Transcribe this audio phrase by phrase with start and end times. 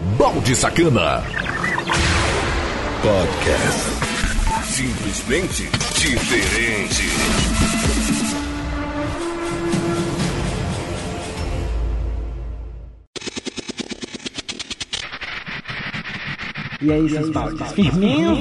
[0.00, 1.22] Balde Sacana.
[3.02, 3.90] Podcast.
[4.64, 7.04] Simplesmente diferente.
[16.80, 17.72] E aí, seus baldes?
[17.72, 18.40] Firmeza!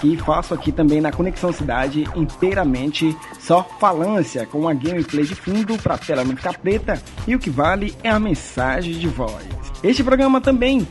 [0.01, 5.79] que faço aqui também na Conexão Cidade inteiramente só falância, com a gameplay de fundo
[5.79, 9.47] para tela ficar preta e o que vale é a mensagem de voz.
[9.81, 10.87] Este programa também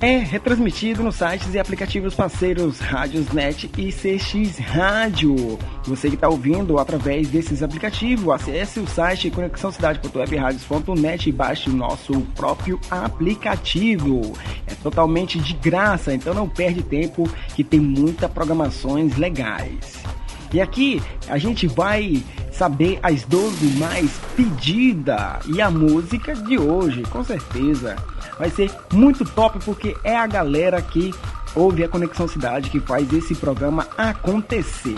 [0.00, 5.58] é retransmitido nos sites e aplicativos parceiros Rádiosnet e CX Rádio.
[5.84, 12.20] Você que está ouvindo através desses aplicativos, acesse o site conexãocidade.webradios.net e baixe o nosso
[12.34, 14.34] próprio aplicativo.
[14.66, 20.04] É totalmente de graça, então não perde tempo que tem muitas programações legais.
[20.52, 27.02] E aqui a gente vai saber as 12 mais pedidas e a música de hoje,
[27.02, 27.96] com certeza.
[28.38, 31.14] Vai ser muito top porque é a galera que
[31.56, 34.94] ouve a Conexão Cidade que faz esse programa acontecer.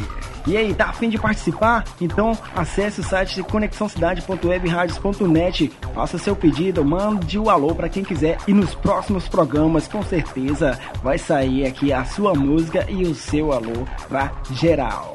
[0.47, 1.84] E aí, tá afim de participar?
[2.01, 8.53] Então acesse o site conexãocidade.webradios.net, faça seu pedido, mande o alô para quem quiser e
[8.53, 13.86] nos próximos programas com certeza vai sair aqui a sua música e o seu alô
[14.08, 15.13] pra geral.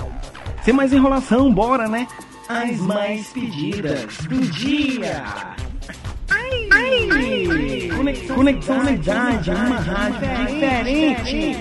[0.64, 2.08] Sem mais enrolação, bora né?
[2.48, 5.24] As mais pedidas do dia.
[7.96, 11.58] Conexão, Conexão Cidade, uma rádio diferente.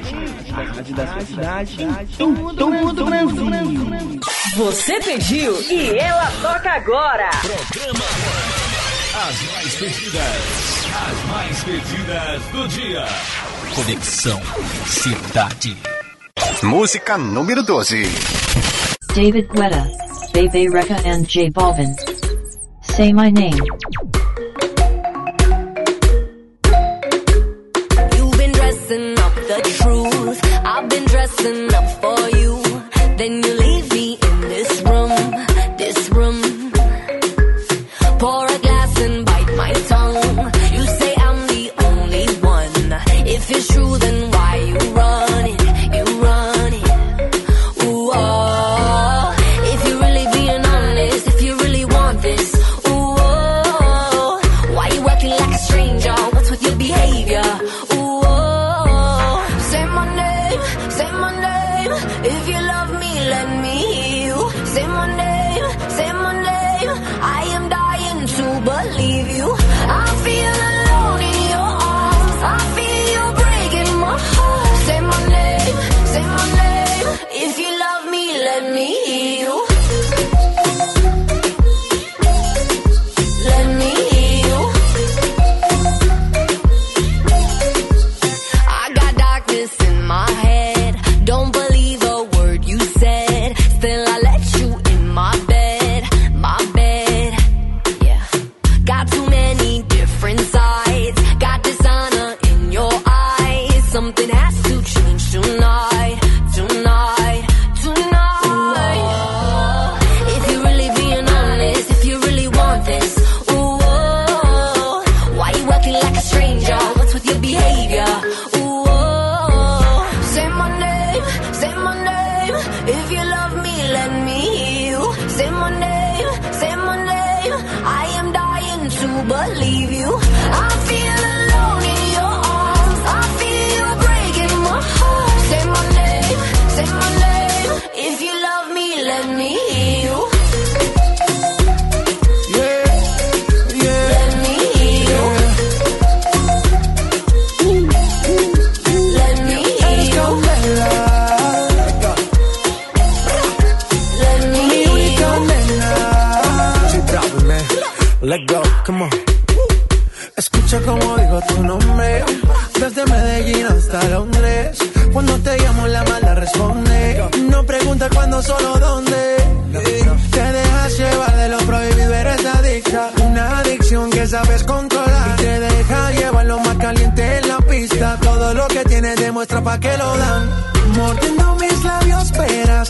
[0.53, 3.47] A rádio da sua cidade, em todo o Brasil.
[4.57, 7.31] Você pediu e ela toca agora.
[7.41, 8.05] Programa
[9.15, 10.87] As mais pedidas.
[10.95, 13.07] As mais pedidas do dia.
[13.75, 14.41] Conexão
[14.87, 15.77] Cidade.
[16.63, 18.03] Música número 12.
[19.15, 19.87] David Guetta,
[20.33, 21.95] Bebe Reka and J Balvin.
[22.83, 23.61] Say my name.
[31.23, 32.32] Dressing up for you.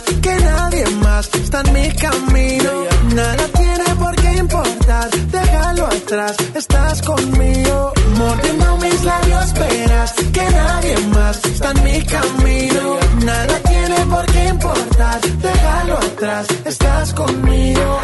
[0.01, 2.71] que nadie más está en mi camino.
[3.13, 7.93] Nada tiene por qué importar, déjalo atrás, estás conmigo.
[8.17, 12.97] Mordiendo mis labios verás que nadie más está en mi camino.
[13.23, 17.99] Nada tiene por qué importar, déjalo atrás, estás conmigo.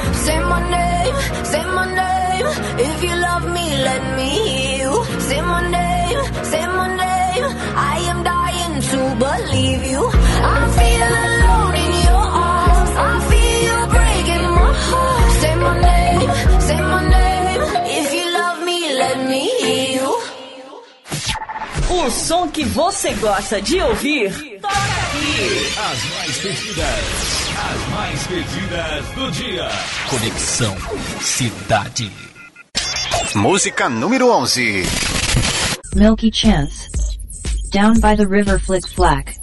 [21.99, 24.31] O som que você gosta de ouvir,
[24.61, 25.67] toca aqui.
[25.77, 27.05] As mais pedidas,
[27.57, 29.67] as mais pedidas do dia.
[30.09, 30.77] Conexão
[31.19, 32.09] Cidade.
[33.35, 34.83] Música número 11.
[35.93, 36.89] Milky Chance.
[37.73, 39.35] Down by the River Flick Flack.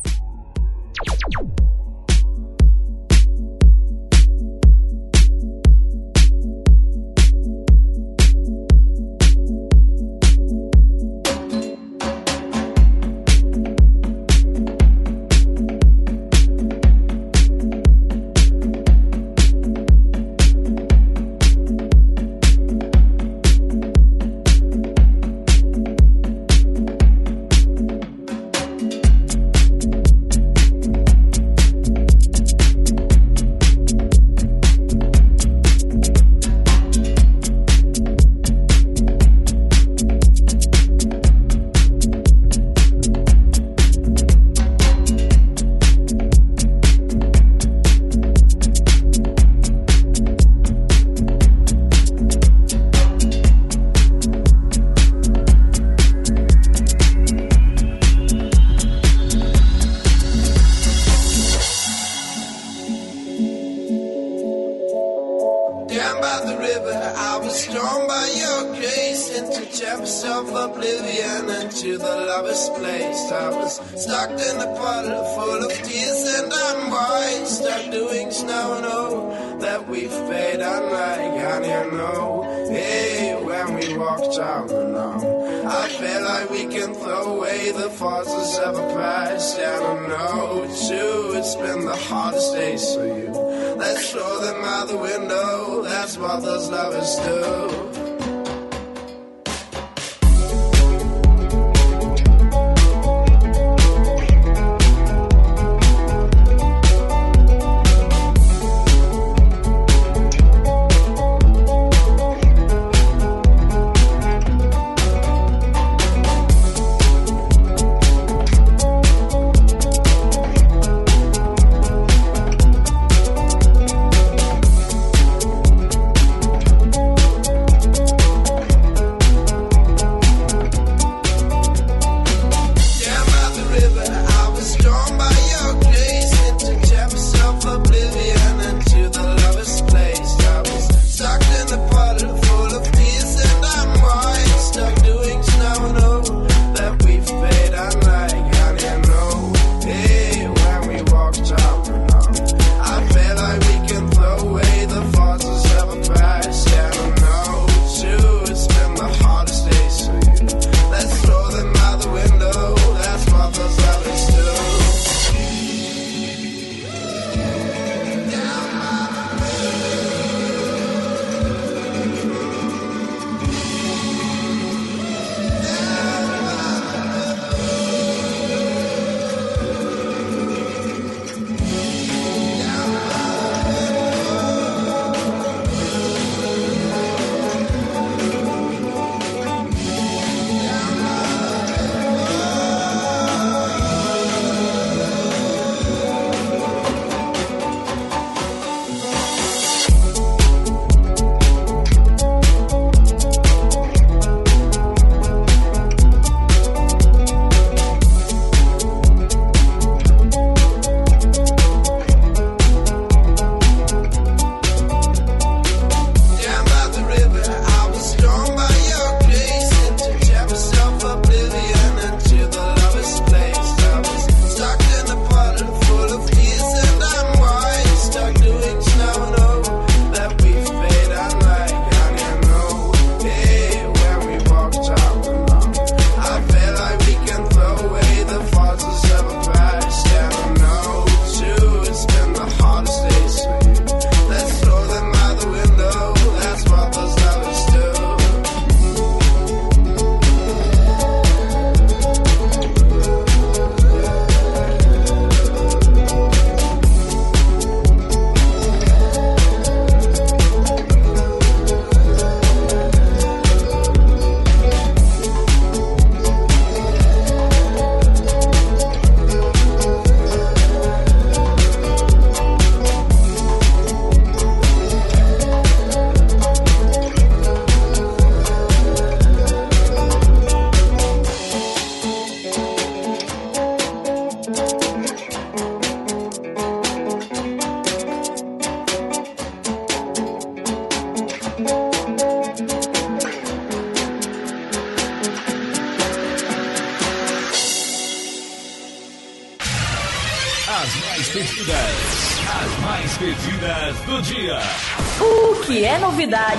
[96.56, 97.65] love is do.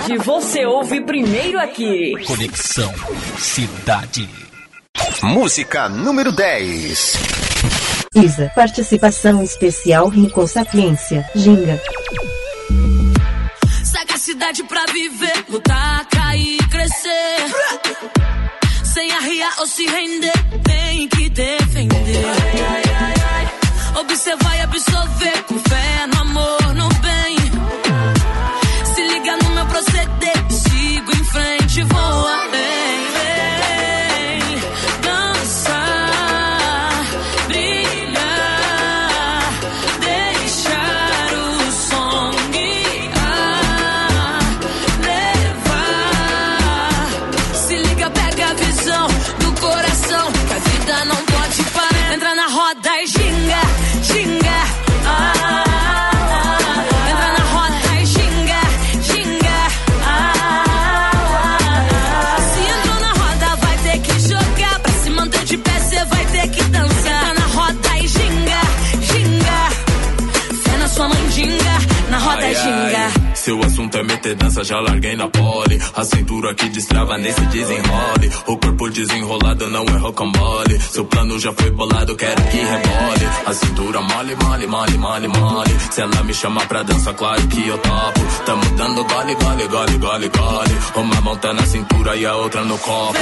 [0.08, 2.14] Novidade, você ouve primeiro aqui.
[2.26, 2.94] Conexão
[3.38, 4.30] Cidade.
[5.22, 7.14] Música número 10.
[8.16, 11.82] Isa, participação especial Rico Sapiência, Ginga.
[13.84, 17.38] Sagacidade pra viver, lutar, cair, crescer.
[18.84, 20.34] Sem arriar ou se render,
[20.64, 22.26] tem que defender.
[24.00, 25.60] Observar e absorver, com
[72.18, 72.98] na roda Ai, ginga.
[73.06, 75.80] ai, Se o assunto é meter dança, já larguei na pole.
[75.96, 78.32] A cintura que destrava nesse desenrole.
[78.48, 80.80] O corpo desenrolado não é rocambole.
[80.80, 83.30] Seu plano já foi bolado, quero que rebole.
[83.46, 85.78] A cintura mole, mole, mole, mole, mole.
[85.92, 88.20] Se ela me chamar pra dança, claro que eu topo.
[88.46, 90.78] Tamo dando gole, gole, gole, gole, gole.
[90.96, 93.18] Uma mão tá na cintura e a outra no copo.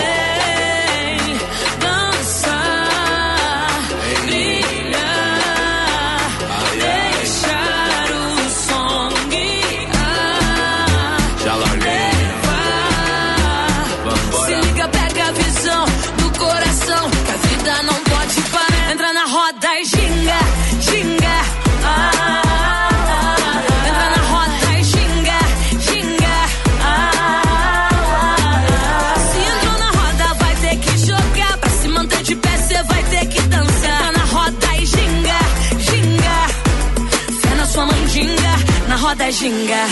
[39.25, 39.88] Na roda e ginga.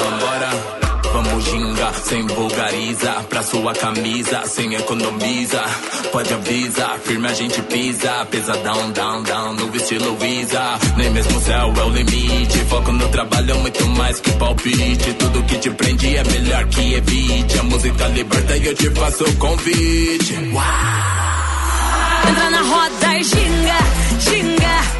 [0.00, 0.50] Vambora,
[1.12, 2.53] vamos ginga, sem vulgariza.
[3.28, 5.62] Pra sua camisa, sem economiza.
[6.12, 8.24] Pode avisar, firme a gente pisa.
[8.30, 10.78] Pesadão, down, down, no estilo Visa.
[10.96, 12.58] Nem mesmo o céu é o limite.
[12.68, 15.14] Foco no trabalho, muito mais que palpite.
[15.14, 17.58] Tudo que te prende é melhor que evite.
[17.58, 20.34] A música liberta e eu te faço o convite.
[22.28, 23.78] Entra na roda e ginga,
[24.20, 24.93] ginga.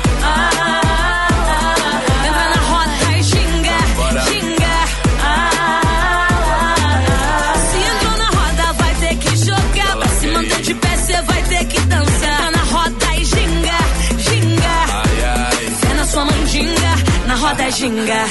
[17.66, 18.26] E ginga.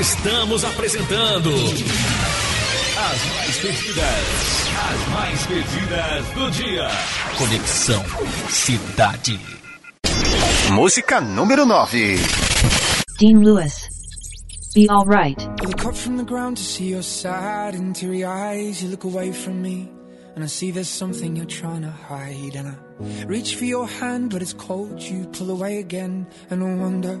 [0.00, 1.50] Estamos apresentando
[2.96, 6.88] as mais pedidas, as mais pedidas do dia.
[7.36, 8.04] Conexão
[8.48, 9.40] Cidade.
[10.70, 12.18] Música número 9.
[13.18, 13.88] Dean Lewis.
[14.72, 15.42] Be alright.
[15.42, 18.80] I look up from the ground to see your sad and teary eyes.
[18.80, 19.90] You look away from me,
[20.36, 22.54] and I see there's something you're trying to hide.
[22.54, 25.02] And I reach for your hand, but it's cold.
[25.02, 27.20] You pull away again, and I wonder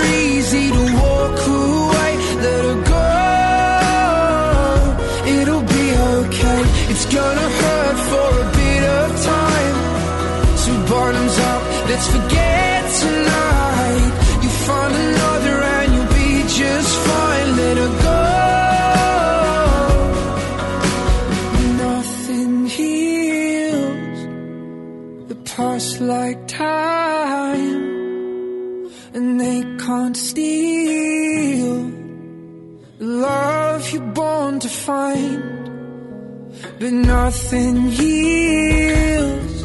[36.91, 39.61] but nothing heals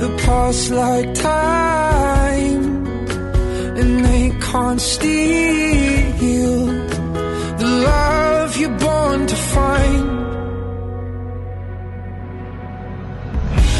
[0.00, 2.86] the pulse like time,
[3.80, 6.66] and they can't steal
[7.58, 10.08] the love you're born to find.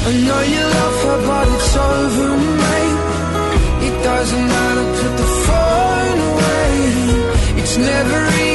[0.06, 2.30] I know you love her, but it's over,
[2.62, 3.00] mate.
[3.86, 6.68] It doesn't matter, put the phone away.
[7.60, 8.49] It's never easy.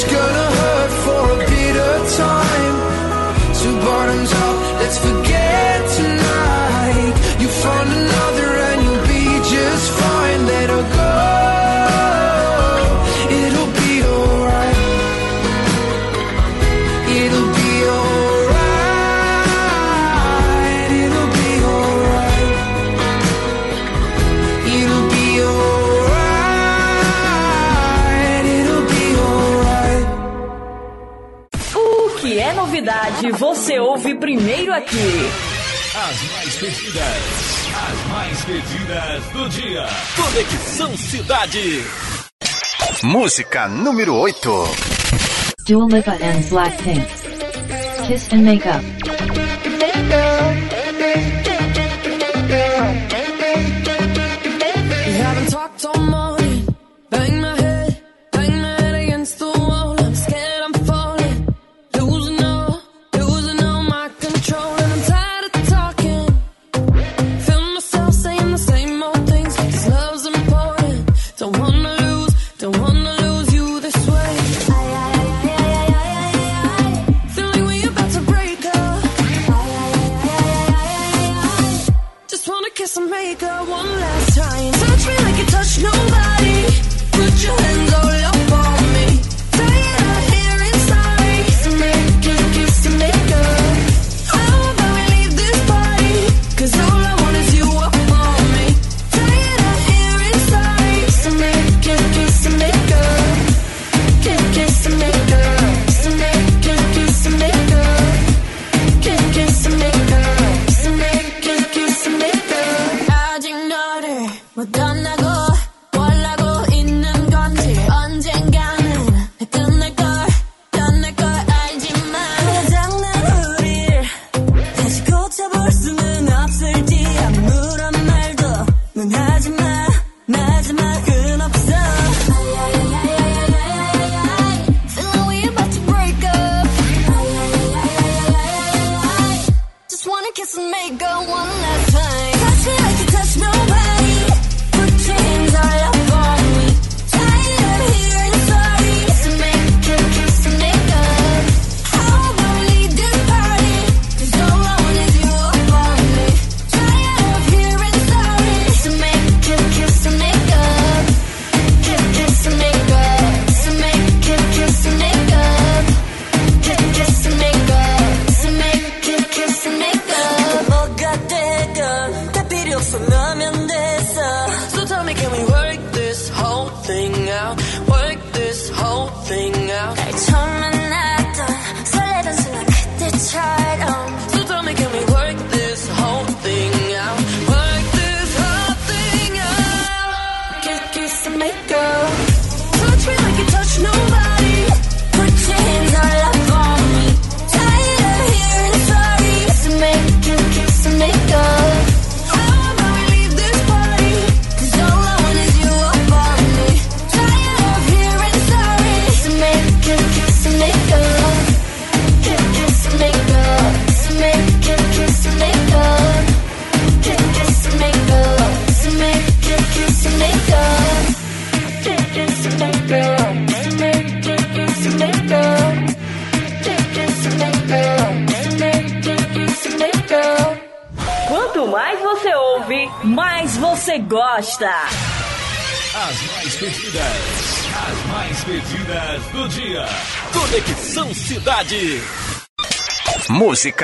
[0.00, 3.52] It's gonna hurt for a bit of time.
[3.52, 5.27] So bottoms up, let's forget.
[33.18, 34.96] tarde você ouve primeiro aqui.
[35.94, 39.86] As mais pedidas, as mais pedidas do dia.
[40.16, 41.84] Conexão Cidade.
[43.02, 44.64] Música número 8.
[45.66, 47.06] Dua Lipa and Blackpink.
[48.06, 48.97] Kiss and Makeup.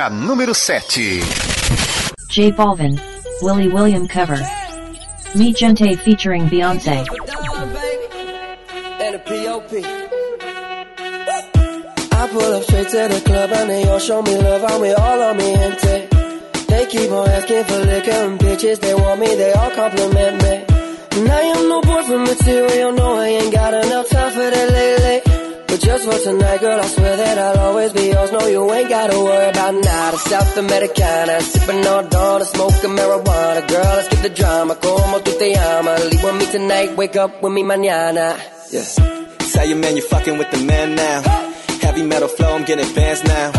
[0.05, 1.21] Música número 7.
[2.29, 3.01] J Balvin,
[3.41, 4.39] Willie William cover.
[5.35, 7.07] Me Gente featuring Beyonce.
[9.01, 9.85] And a P.O.P.
[12.13, 14.65] I pull up straight to the club and they all show me love.
[14.65, 16.09] I'm with all of me gente.
[16.67, 18.81] They keep on asking for liquor and bitches.
[18.81, 20.65] They want me, they all compliment me.
[21.19, 22.93] And I am no boyfriend material.
[22.93, 25.34] No, I ain't got enough time for that lately.
[25.85, 28.33] Just for tonight, girl, I swear that I'll always be yours.
[28.33, 30.17] No, you ain't gotta worry about nada.
[30.17, 33.69] South Americana, sipping all dawn, smoking marijuana.
[33.69, 34.75] Girl, let's get the drama.
[34.77, 36.11] Como tu te llamas?
[36.11, 38.41] Leave with me tonight, wake up with me mañana.
[38.71, 38.85] Yeah.
[39.53, 41.21] Tell your man you fucking with the man now.
[41.83, 43.53] Heavy metal flow, I'm getting fans now.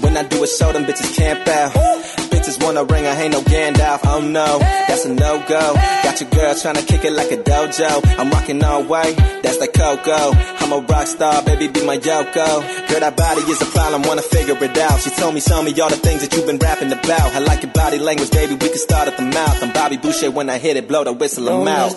[0.00, 1.72] When I do a show, them bitches camp out.
[1.72, 2.25] Bitches
[2.62, 4.00] want a ring, I ain't no Gandalf.
[4.04, 5.74] Oh no, that's a no go.
[6.04, 8.18] Got your girl tryna kick it like a dojo.
[8.18, 10.30] I'm rocking all white, that's the Coco.
[10.62, 12.88] I'm a rock star, baby, be my Yoko.
[12.88, 15.00] Girl, that body is a problem, wanna figure it out.
[15.00, 17.34] She told me, show me all the things that you've been rapping about.
[17.34, 19.62] I like your body language, baby, we can start at the mouth.
[19.62, 21.92] I'm Bobby Boucher when I hit it, blow the whistle, I'm out.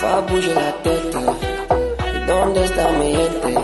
[0.00, 1.20] If I bouge la teta,
[2.14, 3.54] ¿y dónde está mi gente?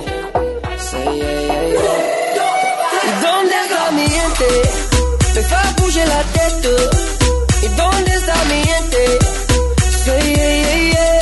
[0.78, 1.86] Say yeah, yeah,
[2.34, 2.56] yeah.
[3.04, 4.85] ¿Y dónde está mi gente?
[5.46, 6.74] If I bouge la teta,
[7.62, 9.02] ¿y dónde está mi gente?
[10.04, 11.20] Say yeah, yeah, yeah.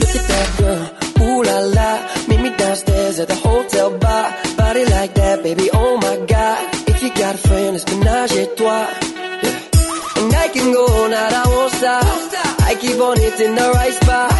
[0.00, 0.84] Look at that girl,
[1.22, 1.90] ooh la la.
[2.28, 4.26] Meet me downstairs at the hotel bar.
[4.58, 6.58] Body like that, baby, oh my god.
[6.88, 8.86] If you got a friend, it's menage a trois.
[9.44, 10.20] Yeah.
[10.20, 12.04] And I can go all night, I won't stop.
[12.68, 14.32] I keep on hitting the right spot.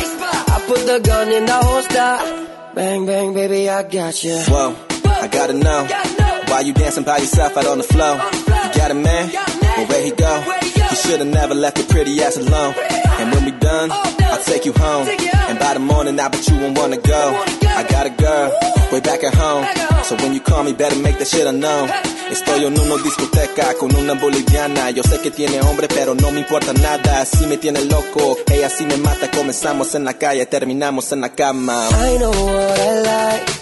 [0.54, 2.74] I put the gun in the holster.
[2.74, 4.36] Bang, bang, baby, I got you.
[4.36, 4.76] Whoa,
[5.06, 6.43] I gotta know.
[6.48, 8.14] Why you dancing by yourself out on the floor?
[8.14, 9.30] You got a man?
[9.32, 10.40] Well, where he go?
[10.62, 12.74] He should've never left your pretty ass alone.
[13.18, 15.08] And when we done, I'll take you home.
[15.48, 17.42] And by the morning, I bet you won't wanna go.
[17.66, 18.52] I got a girl,
[18.92, 19.66] way back at home.
[20.04, 21.88] So when you call me, better make that shit unknown.
[22.30, 24.90] Estoy en una discoteca con una boliviana.
[24.90, 27.20] Yo sé que tiene hombre, pero no me importa nada.
[27.20, 29.30] Así me tiene loco, ella sí me mata.
[29.30, 31.88] Comenzamos en la calle, terminamos en la cama.
[31.90, 33.53] I know what I like.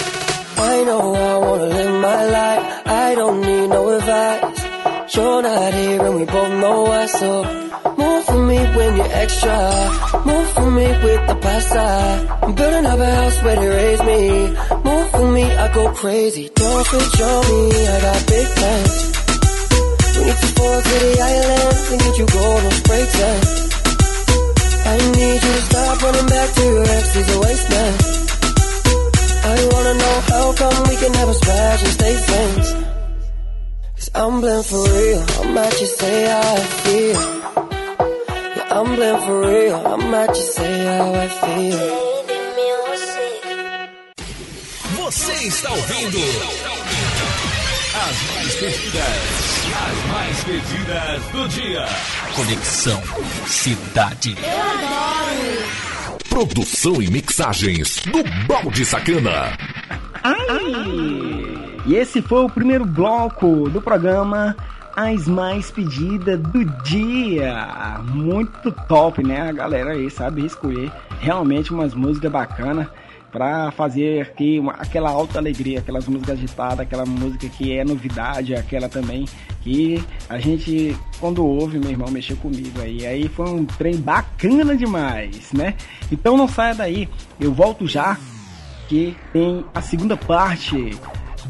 [0.63, 2.83] I know I wanna live my life.
[2.87, 5.15] I don't need no advice.
[5.15, 7.07] You're not here and we both know why.
[7.07, 7.29] So
[7.99, 9.59] move for me when you're extra.
[10.25, 11.87] Move for me with the pasta.
[12.43, 14.21] I'm building up a house where they raise me.
[14.89, 16.49] Move for me, I go crazy.
[16.55, 18.95] Don't on me, I got big plans.
[20.15, 21.77] We need to fall to the island.
[21.91, 23.39] We need you go, no spray tan.
[24.93, 27.15] I need you to stop running back to your ex.
[27.15, 28.22] He's a waste man.
[29.45, 32.67] I wanna know how come we can never smash and stay friends.
[33.97, 37.21] Cause I'm blind for real, I might just say how I feel.
[38.57, 42.13] Yeah, I'm blind for real, I might just say how I feel.
[44.97, 46.19] Você está ouvindo
[47.95, 49.05] as mais pedidas,
[49.87, 51.87] as mais pedidas do dia.
[52.35, 53.03] Conexão
[53.47, 54.37] Cidade.
[54.43, 55.92] Eu adoro.
[56.33, 59.53] Produção e mixagens do Balde Sacana.
[60.25, 61.77] Ai!
[61.85, 64.57] E esse foi o primeiro bloco do programa
[64.97, 68.01] As Mais Pedidas do Dia.
[68.15, 69.43] Muito top, né?
[69.43, 70.91] A galera aí sabe escolher
[71.21, 72.87] realmente umas músicas bacanas
[73.33, 78.55] para fazer aqui uma, aquela alta alegria, aquelas músicas agitadas, aquela música que é novidade,
[78.55, 79.25] aquela também
[79.63, 83.07] que a gente quando ouve, meu irmão mexeu comigo aí.
[83.07, 85.75] Aí foi um trem bacana demais, né?
[86.11, 87.09] Então não saia daí,
[87.41, 88.19] eu volto já
[88.89, 90.91] que tem a segunda parte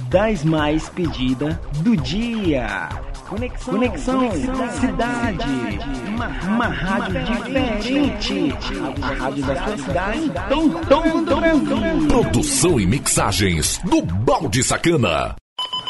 [0.09, 2.89] das mais pedidas do dia.
[3.33, 8.55] Conexão, Conexão, Conexão cidade, uma, uma rádio diferente.
[9.01, 10.69] A rádio da sua cidade, tom
[11.25, 12.09] do Brasil.
[12.09, 15.35] Produção e mixagens do Balde Sacana.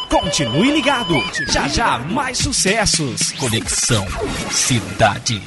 [0.08, 1.16] Continue ligado.
[1.48, 3.32] Já já mais sucessos.
[3.32, 4.06] Conexão
[4.52, 5.42] Cidade.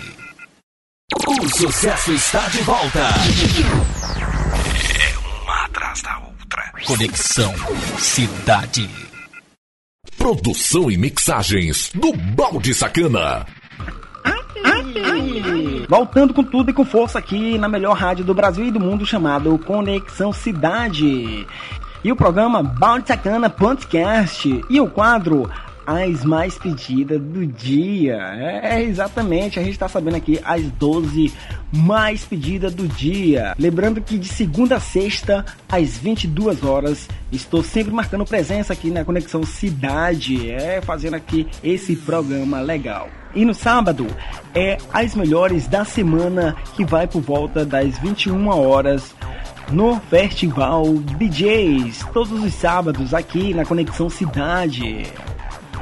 [1.26, 3.00] O sucesso está de volta.
[5.00, 6.74] É uma atrás da outra.
[6.86, 7.56] Conexão
[7.98, 9.05] Cidade.
[10.26, 13.46] Produção e mixagens do Balde Sacana.
[15.88, 19.06] Voltando com tudo e com força aqui na melhor rádio do Brasil e do mundo
[19.06, 21.46] chamado Conexão Cidade.
[22.04, 25.48] E o programa Balde Sacana Podcast e o quadro
[25.86, 28.18] As Mais Pedidas do Dia.
[28.64, 31.34] É, exatamente, a gente está sabendo aqui as 12
[31.72, 33.54] mais pedida do dia.
[33.60, 39.04] Lembrando que de segunda a sexta, às 22 horas, estou sempre marcando presença aqui na
[39.04, 43.10] Conexão Cidade, é fazendo aqui esse programa legal.
[43.34, 44.08] E no sábado
[44.54, 49.14] é as melhores da semana que vai por volta das 21 horas
[49.72, 50.86] no Festival
[51.18, 55.04] DJs, todos os sábados aqui na Conexão Cidade.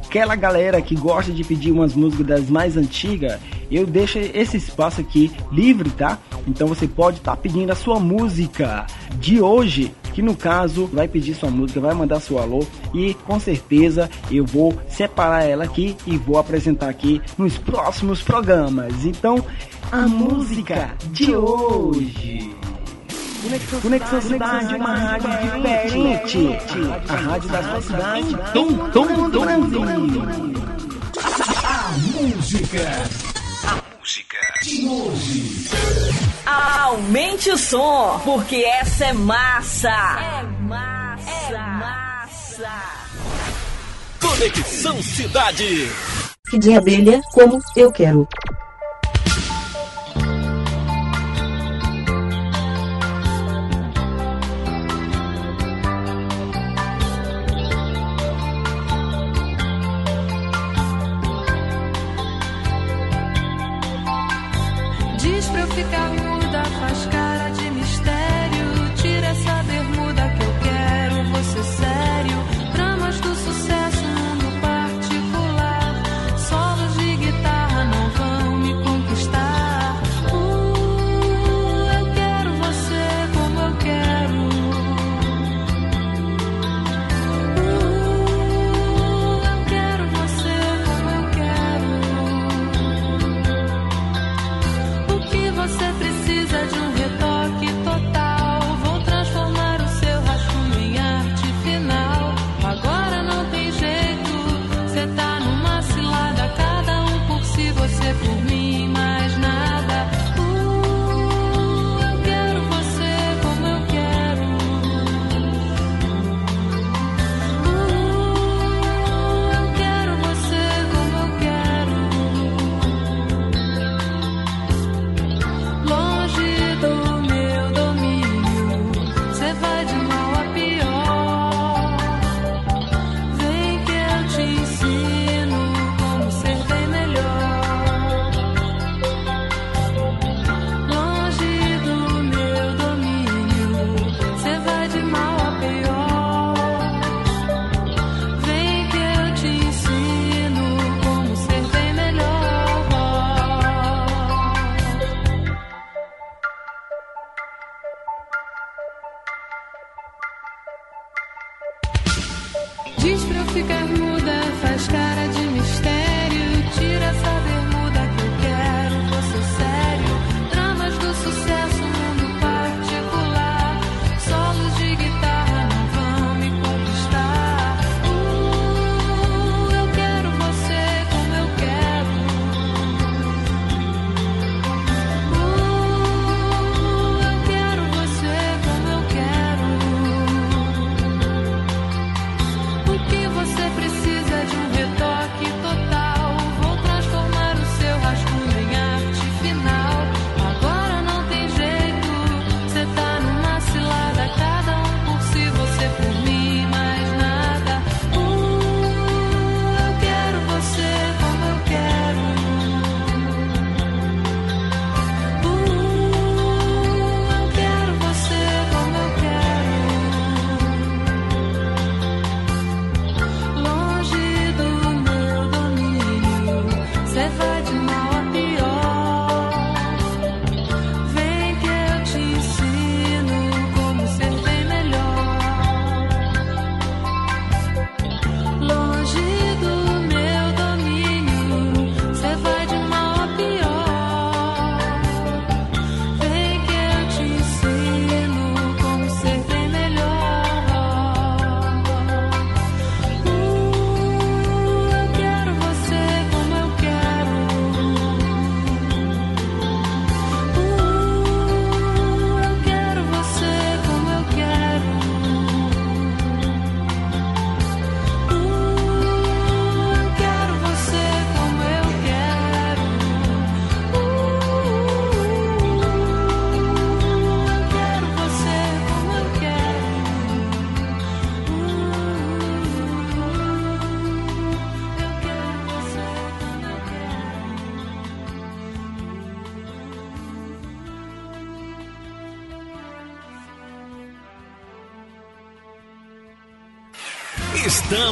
[0.09, 3.39] aquela galera que gosta de pedir umas músicas das mais antigas,
[3.71, 6.19] eu deixo esse espaço aqui livre, tá?
[6.47, 8.87] Então você pode estar tá pedindo a sua música
[9.21, 13.39] de hoje, que no caso vai pedir sua música, vai mandar seu alô e com
[13.39, 19.05] certeza eu vou separar ela aqui e vou apresentar aqui nos próximos programas.
[19.05, 19.45] Então,
[19.93, 22.68] a música de hoje.
[23.43, 26.59] Conexão, Conexão Cidade, uma rádio diferente.
[27.09, 29.83] A rádio da sua cidade, tom, tom do Brasil.
[31.65, 33.09] A música.
[33.65, 35.69] A música de hoje.
[36.47, 39.89] Aumente o som, porque essa é massa.
[39.89, 41.31] É massa.
[41.31, 42.71] É massa.
[44.21, 45.89] Conexão Cidade.
[46.51, 48.27] Que de abelha, como eu quero.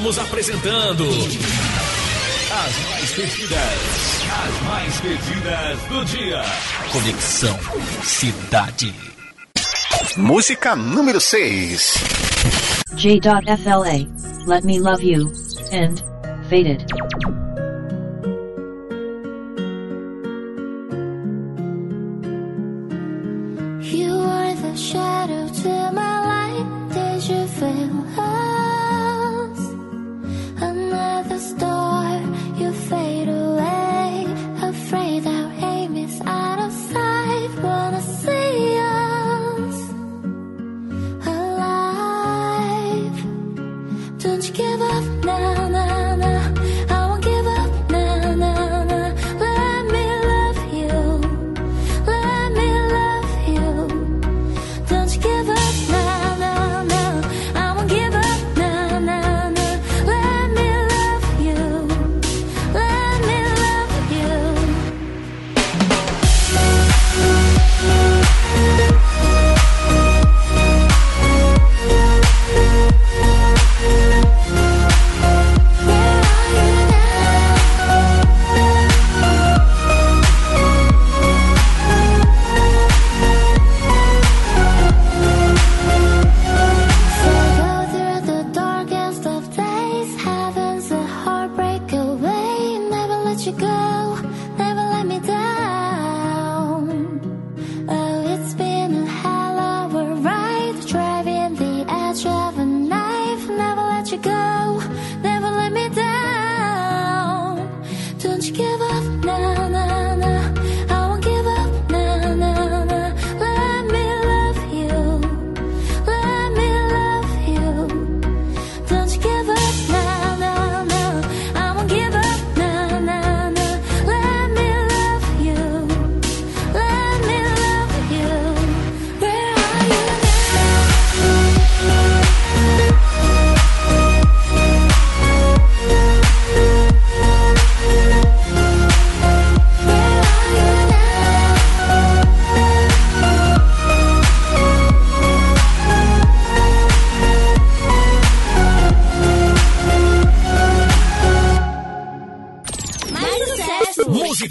[0.06, 1.04] Estamos apresentando
[2.52, 3.58] as mais pedidas,
[4.30, 6.42] as mais pedidas do dia.
[6.92, 7.58] Conexão
[8.04, 8.94] Cidade.
[10.16, 11.94] Música número 6.
[12.94, 14.06] J.FLA,
[14.46, 15.32] Let Me Love You,
[15.72, 15.96] and
[16.48, 16.86] Faded.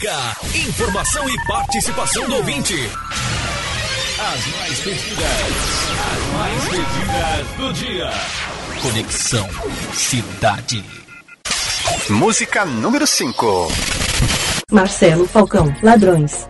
[0.05, 2.75] informação e participação do ouvinte.
[4.19, 5.19] As mais pedidas,
[5.99, 8.11] as mais pedidas do dia.
[8.83, 9.49] Conexão
[9.93, 10.85] Cidade.
[12.07, 13.67] Música número 5.
[14.71, 16.47] Marcelo Falcão, Ladrões.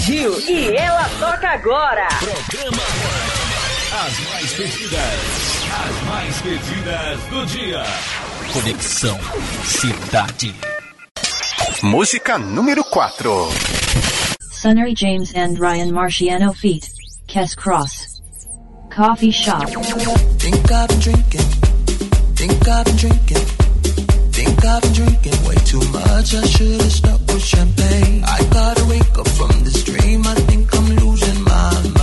[0.00, 2.08] Gil e ela toca agora.
[2.08, 2.82] Programa
[3.92, 5.20] As Mais Pedidas.
[5.76, 7.82] As Mais Pedidas do Dia.
[8.50, 9.18] Conexão
[9.62, 10.54] Cidade.
[11.82, 13.48] Música número 4.
[14.50, 16.88] Sunnery James and Ryan Marciano feat.
[17.26, 18.22] Cass Cross.
[18.94, 19.66] Coffee Shop.
[20.38, 21.40] Think I've been drinking.
[22.36, 23.46] Think I've been drinking.
[24.32, 26.34] Think I've been drinking way too much.
[26.34, 27.19] I should have stopped.
[27.38, 28.24] champagne.
[28.24, 30.26] I gotta wake up from this dream.
[30.26, 31.99] I think I'm losing my mind.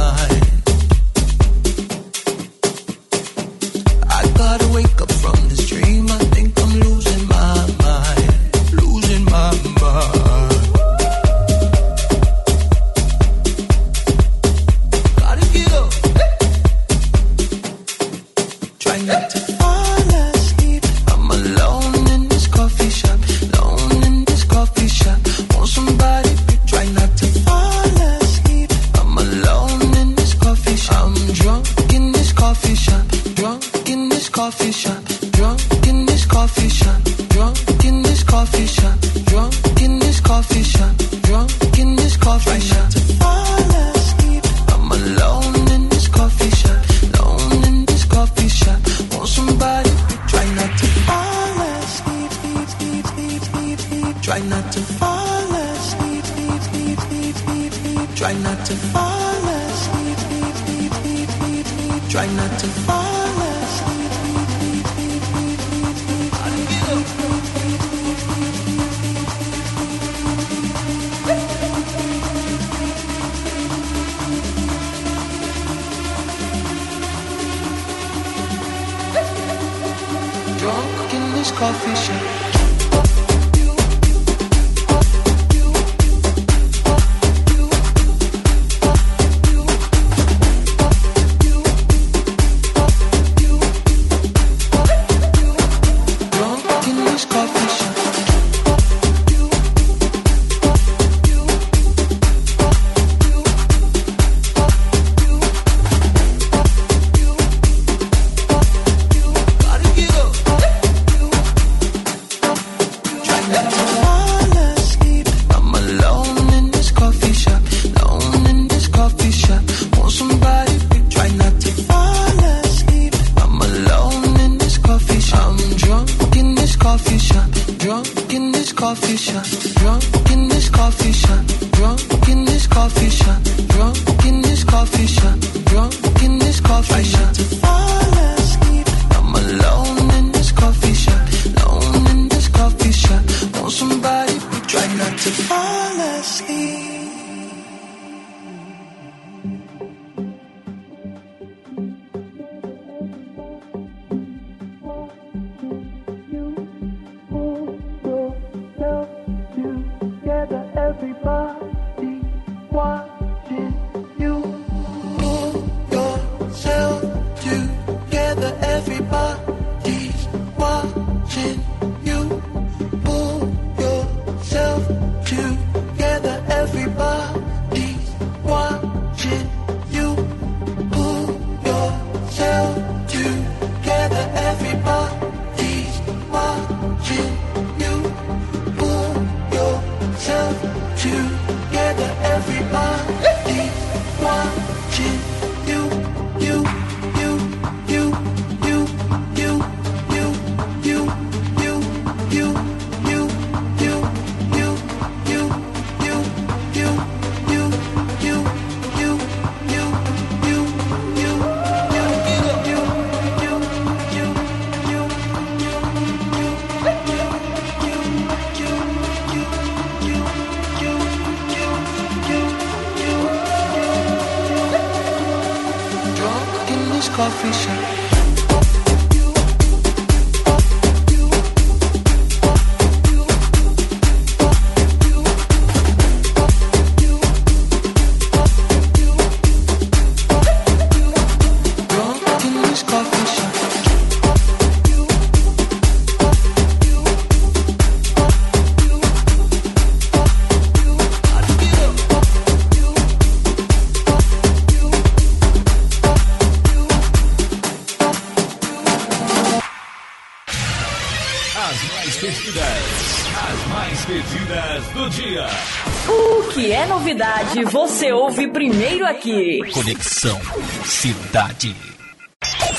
[266.98, 269.60] novidade você ouve primeiro aqui.
[269.72, 270.40] Conexão
[270.84, 271.76] Cidade.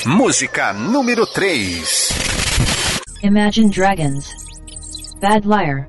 [0.05, 2.09] Música número 3.
[3.23, 4.25] Imagine Dragons.
[5.21, 5.87] Bad Liar.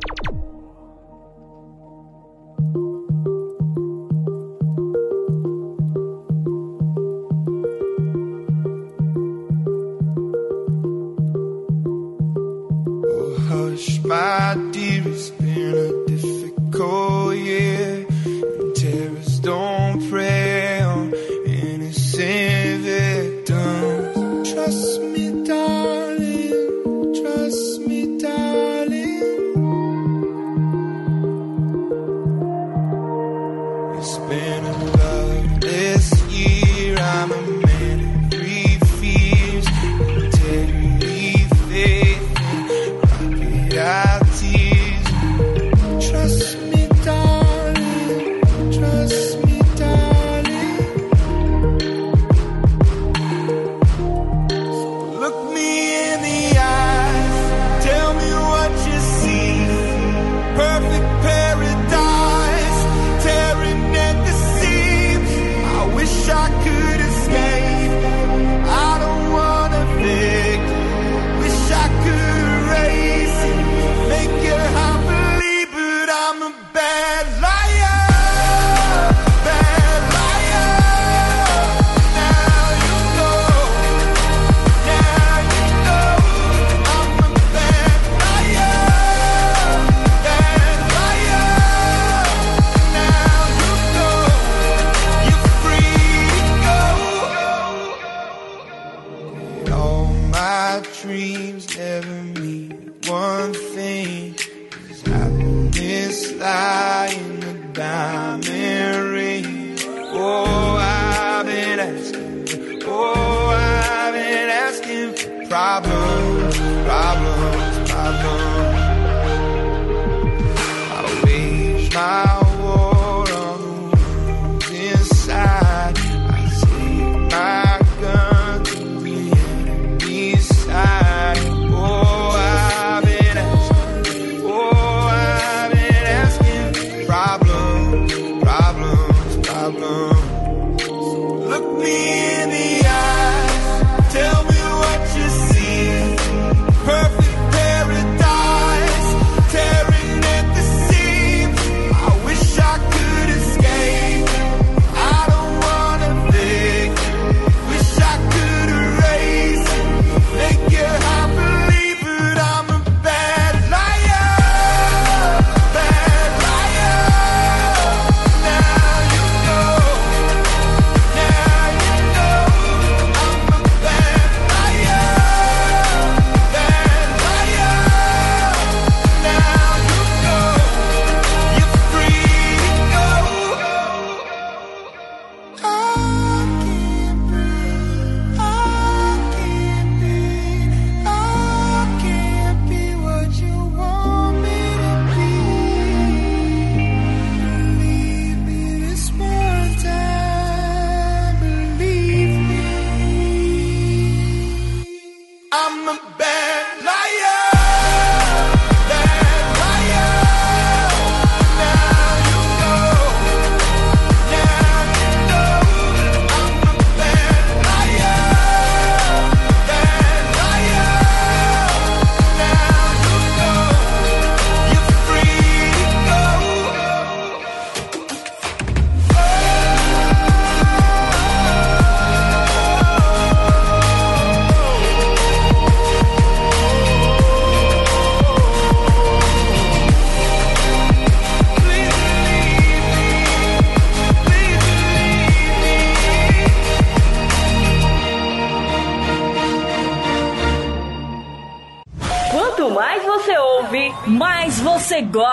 [100.80, 104.34] our dreams never mean one thing.
[104.70, 109.76] Cause I own this lie in the diamond ring.
[110.12, 112.82] Oh, I've been asking.
[112.86, 116.39] Oh, I've been asking for problems.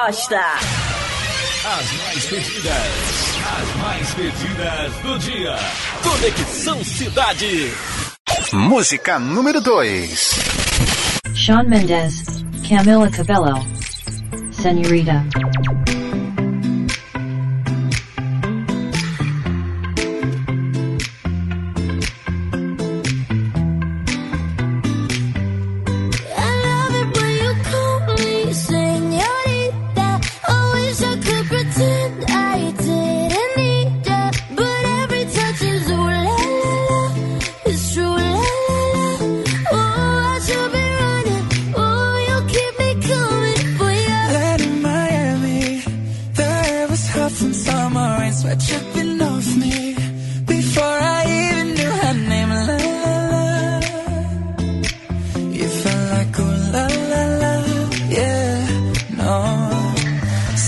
[0.08, 2.72] As mais pedidas,
[3.60, 5.56] as mais pedidas do dia.
[6.02, 7.74] Conexão Cidade.
[8.54, 10.32] Música número 2.
[11.36, 12.24] Sean Mendes,
[12.70, 13.68] Camila Cabello,
[14.54, 15.26] Senhorita.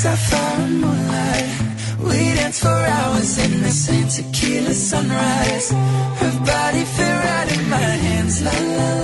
[0.02, 1.50] sapphire moonlight.
[2.00, 5.72] We danced for hours in the same tequila sunrise.
[6.22, 8.99] Her body fit right in my hands, la la.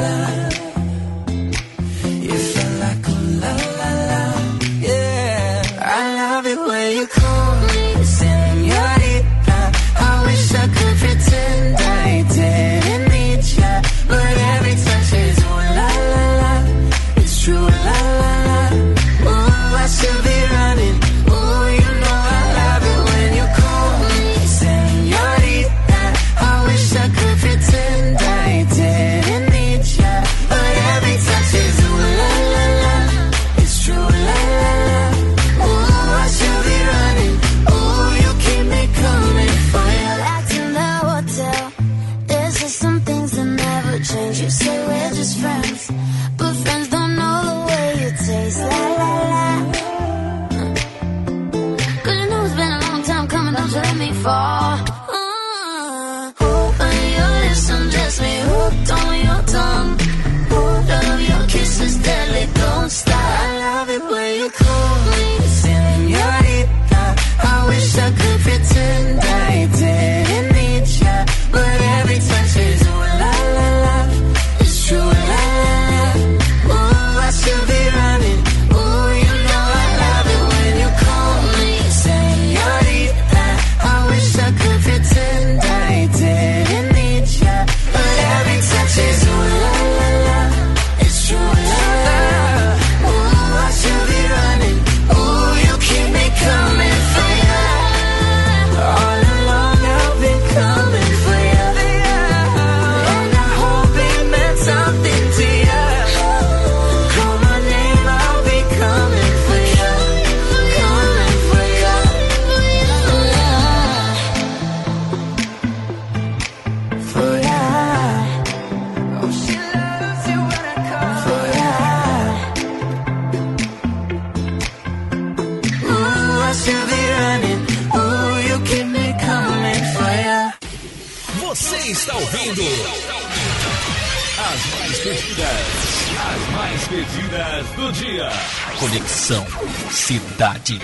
[140.06, 140.80] cidade.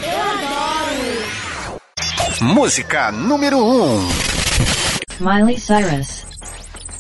[2.42, 4.10] Música número 1 um.
[5.20, 6.26] Miley Cyrus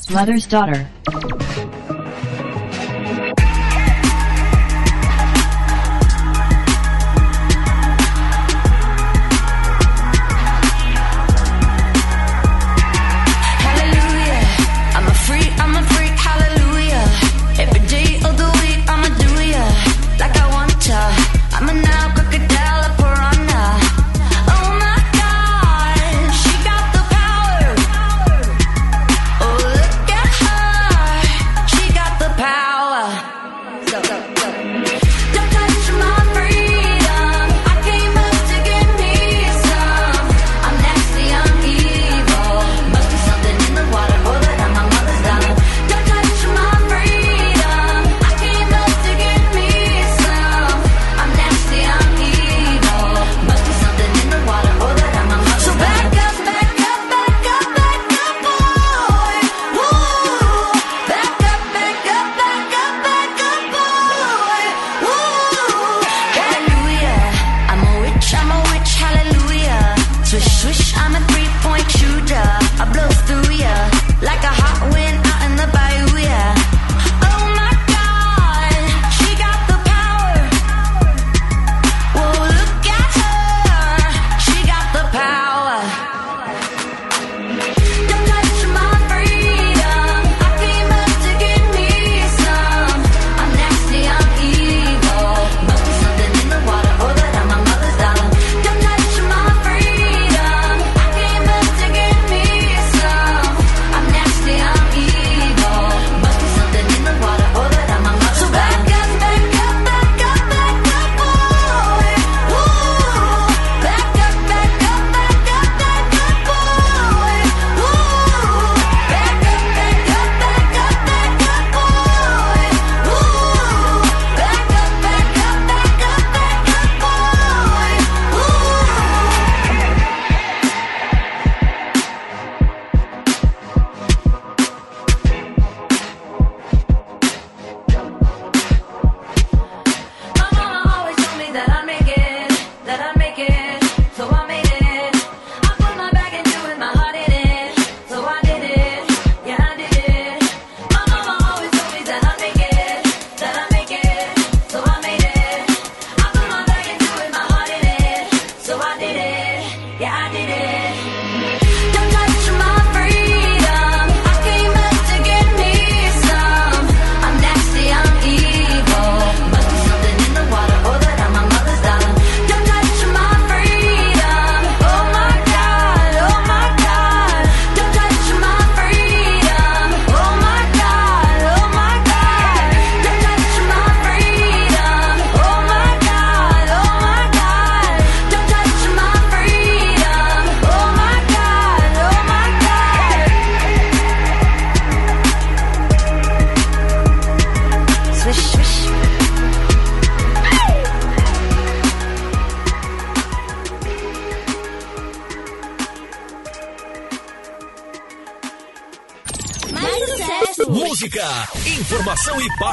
[0.07, 0.85] Mother's Daughter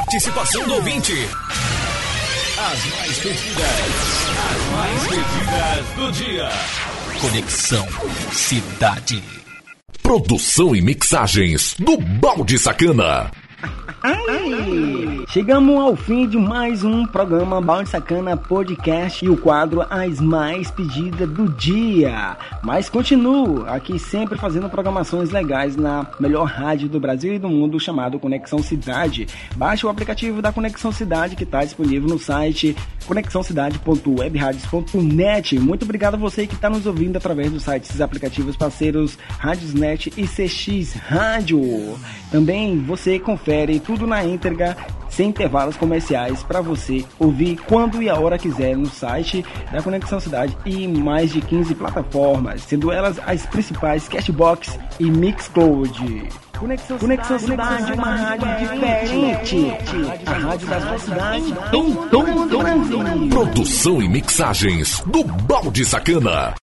[0.09, 1.13] participação do ouvinte.
[2.57, 3.67] As mais pedidas,
[4.51, 6.49] as mais pedidas do dia.
[7.21, 7.87] Conexão
[8.33, 9.23] Cidade.
[10.03, 13.31] Produção e mixagens do Balde Sacana.
[14.03, 15.08] Ai.
[15.31, 20.71] Chegamos ao fim de mais um programa Balde Sacana Podcast e o quadro As Mais
[20.71, 22.39] Pedidas do Dia.
[22.63, 27.79] Mas continuo aqui sempre fazendo programações legais na melhor rádio do Brasil e do mundo
[27.79, 29.27] chamado Conexão Cidade.
[29.55, 32.75] Baixe o aplicativo da Conexão Cidade que está disponível no site
[33.07, 35.59] conexãocidade.webradios.net.
[35.59, 40.27] Muito obrigado a você que está nos ouvindo através dos sites aplicativos parceiros Radiosnet e
[40.27, 41.61] CX Rádio.
[42.31, 44.75] Também você confere tudo na íntegra
[45.19, 50.21] sem intervalos comerciais para você ouvir quando e a hora quiser no site da Conexão
[50.21, 56.29] Cidade e mais de 15 plataformas, sendo elas as principais Cashbox e Mixcloud.
[56.57, 59.73] Conexão, Conexão Cidade, cidade uma rádio diferente.
[60.25, 63.29] A rádio da sua cidade Tom Tom.
[63.29, 66.55] Produção e mixagens do Balde Sacana.